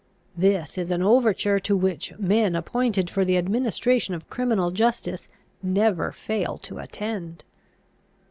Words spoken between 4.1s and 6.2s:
of criminal justice never